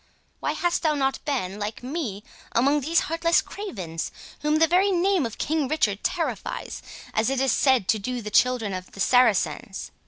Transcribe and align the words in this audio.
Why 0.39 0.53
hast 0.53 0.81
thou 0.81 0.95
not 0.95 1.23
been, 1.25 1.59
like 1.59 1.83
me, 1.83 2.23
among 2.53 2.81
these 2.81 3.01
heartless 3.01 3.39
cravens, 3.39 4.11
whom 4.39 4.55
the 4.55 4.65
very 4.65 4.89
name 4.89 5.27
of 5.27 5.37
King 5.37 5.67
Richard 5.67 6.03
terrifies, 6.03 6.81
as 7.13 7.29
it 7.29 7.39
is 7.39 7.51
said 7.51 7.87
to 7.89 7.99
do 7.99 8.19
the 8.19 8.31
children 8.31 8.73
of 8.73 8.93
the 8.93 8.99
Saracens?" 8.99 9.91